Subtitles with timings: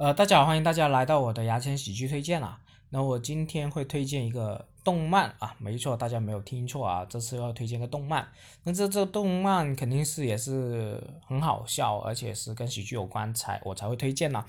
[0.00, 2.58] 呃，大家好，欢迎大家来到我的牙签喜剧推荐啊。
[2.88, 8.26] 那我今天会推荐一个动漫啊，没错，大家没有听错啊，这次要推荐个动漫。
[8.62, 14.42] 那这这动漫肯定是也是很好笑，而且是跟喜剧有关才我才会推荐呢。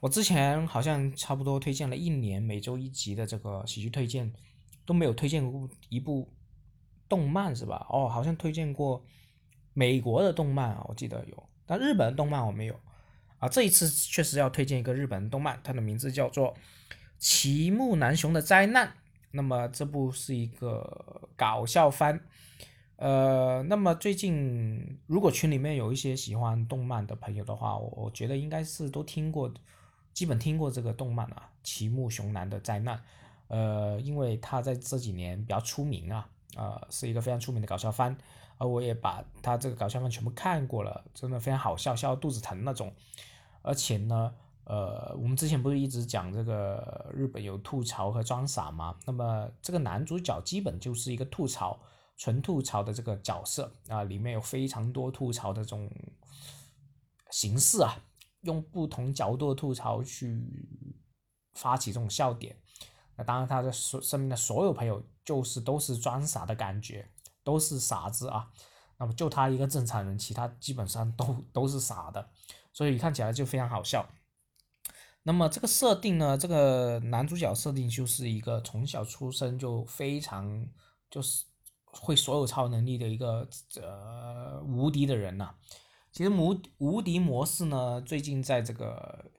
[0.00, 4.32] 我之前好像差不多推荐了一年每周一集的这个喜剧推荐，
[4.86, 6.32] 都没有推荐过一部
[7.06, 7.86] 动漫是吧？
[7.90, 9.04] 哦，好像推荐过
[9.74, 12.74] 美国的动漫啊，我记得有，但日本的动漫我没有。
[13.38, 16.54] 啊，这一次确实要推荐一个日本动漫，它的名字叫做
[17.18, 18.88] 《齐木楠雄的灾难》。
[19.32, 22.20] 那么这部是一个搞笑番，
[22.96, 29.52] 呃，那么最近如果群里面有一些喜欢动漫的朋友的话，我觉得应该是都听过，
[30.14, 32.96] 基本听过这个动漫啊，《齐木雄男的灾难》。
[33.48, 38.16] 呃，因为他在这几年比较出名啊，呃，是一个非常出名的搞笑番。
[38.58, 42.90] 而我也把他这个搞笑番全部看过了，真的非常好笑，笑到肚子疼那种。
[43.60, 44.32] 而且呢，
[44.64, 48.96] 呃，我们之前不是一直讲这个日本有吐槽和装傻吗？
[49.04, 51.78] 那么这个男主角基本就是一个吐槽、
[52.16, 55.90] 纯吐槽的这个角色啊，里面有非常多吐槽的这种
[57.30, 57.94] 形式啊，
[58.40, 60.42] 用不同角度的吐槽去
[61.52, 62.56] 发起这种笑点。
[63.16, 67.08] 那当然，他的所身边的所有朋友就是都是装傻的感觉，
[67.42, 68.50] 都是傻子啊。
[68.98, 72.28] 那么就他一个正常人，其他基本上都都是傻的。
[72.72, 74.06] 所以看起来就非常好笑。
[75.22, 76.38] 那么这个设定呢？
[76.38, 80.68] 这个男主角设定就是一个从小出生就非常
[81.10, 81.44] 就是
[81.84, 83.48] 会所有超能力的一个
[83.80, 85.54] 呃无敌的人呐。
[86.12, 89.30] 其实无无敌模式呢，最近在这个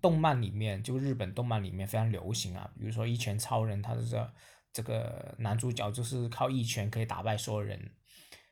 [0.00, 2.70] 动漫里面，就日本动漫里面非常流行啊。
[2.78, 4.32] 比如说一拳超人，他的这
[4.72, 7.94] 这个男主角就是靠一拳可以打败所有人。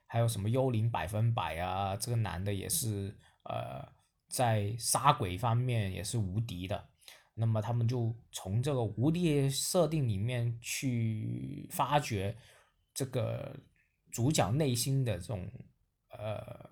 [0.06, 1.96] 还有什么幽灵百分百啊？
[1.96, 3.96] 这个男的也是呃。
[4.28, 6.88] 在杀鬼方面也是无敌的，
[7.34, 12.36] 那么他们就从这个无敌设定里面去发掘
[12.92, 13.56] 这个
[14.10, 15.48] 主角内心的这种
[16.10, 16.68] 呃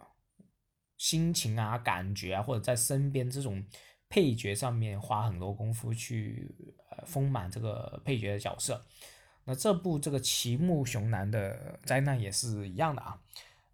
[0.99, 3.65] 心情啊、感觉啊，或者在身边这种
[4.15, 6.55] 配角上面花很多功夫去
[6.91, 8.81] 呃丰满这个配角的角色。
[9.45, 13.21] 那这部这个齐木雄男的灾难也是一样的啊。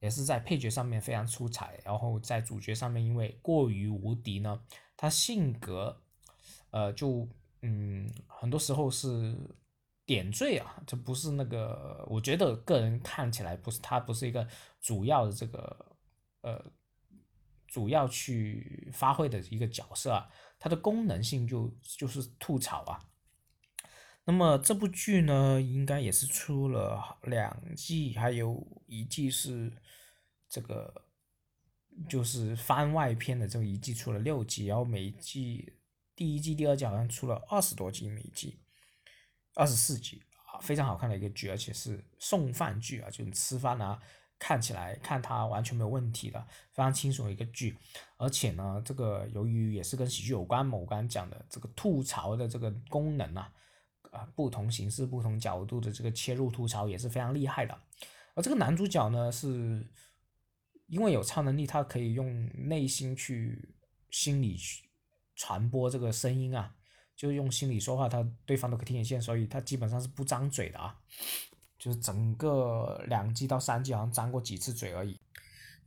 [0.01, 4.59] 也是在配角上面非常出彩，然后在主角上面因为过于无敌呢，
[4.97, 6.01] 他性格，
[6.71, 7.29] 呃，就
[7.61, 9.37] 嗯，很多时候是
[10.07, 14.49] 点缀啊，这不是那个，我觉得个人看起来不是他不是一个
[14.81, 15.87] 主要的这个
[16.41, 16.65] 呃
[17.71, 22.99] 主要去发挥的一个角色啊，它的功能性就就是吐槽啊。
[24.25, 29.73] 那么这部剧呢，应该也是出了两季，还有一季是
[30.49, 31.07] 这个
[32.09, 35.79] 就是番外篇的这个一季出了六集，然后每一季
[36.15, 38.61] 第一季、第二季好像出了二十多集，每一季
[39.55, 40.23] 二十四集
[40.53, 44.01] 啊，非常好看的一个剧，而且是送饭剧啊，就是吃饭啊，
[44.41, 47.79] 看起来看它完全没有问题的，非常轻松的一个剧，
[48.17, 53.53] 而且呢，这个由于也是跟喜剧有关嘛，我刚讲的这个吐槽的这个功能啊。
[54.11, 57.81] 啊，不同形式、不同角度的这个切入吐槽也是非常厉害的。
[58.35, 59.89] 而这个男主角呢，是
[60.89, 63.73] 因为有超能力，他可以用内心去
[64.11, 64.83] 心理去
[65.37, 66.75] 传播这个声音啊，
[67.15, 70.99] 就是用心里说话，他对方都可以听得见，所以他基本上是不张嘴的啊。
[71.81, 75.19] 就是整个两季到三季好像张过几次嘴而已。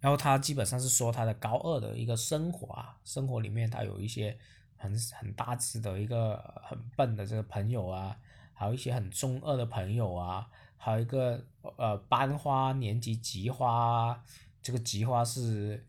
[0.01, 4.37] 然后他基本上是说他的高二的一个生活啊，生活里面他有一些。
[4.75, 8.17] 很很大只的一个很笨的这个朋友啊，
[8.53, 10.45] 还有一些很中二的朋友啊，
[10.75, 11.41] 还有一个
[11.77, 14.21] 呃班花年级吉花，
[14.61, 15.87] 这个吉花是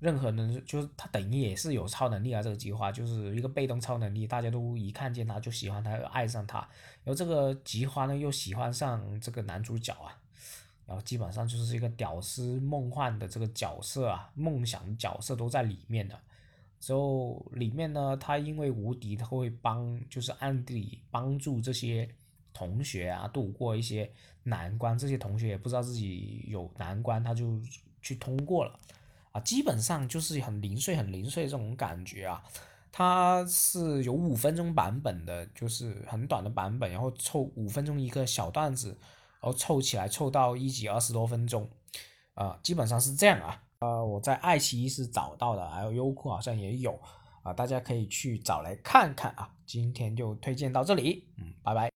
[0.00, 6.58] 任何人就是他等于也是有超能力啊，这个吉花就是一个被动超能力，大家都一看见他就喜欢他，爱上他，
[7.04, 10.18] 然后这个吉花呢又喜欢上这个男主角啊，
[10.86, 16.18] 然后基本上就是一个屌丝梦幻的这个角色啊，梦想角色都在里面的。
[16.80, 22.08] 之后里面呢，他因为无敌，他会帮，就是暗地里帮助这些
[22.54, 24.10] 同学啊度过一些
[24.44, 24.98] 难关。
[24.98, 27.60] 这些同学也不知道自己有难关，他就
[28.00, 28.80] 去通过了，
[29.32, 32.42] 啊，基本上就是很零碎、很零碎这种感觉啊。
[32.92, 38.88] 它是有五分钟版本的，就是很短的版本，然后凑五分钟一个小段子，
[39.40, 41.70] 然后凑起来凑到一集二十多分钟，
[42.34, 43.62] 啊，基本上是这样啊。
[43.78, 47.00] 呃，我在爱奇艺是找到的，还有优酷好像也有
[47.44, 49.48] 啊，大家可以去找来看看啊。
[49.64, 51.88] 今天就推荐到这里，嗯，拜拜。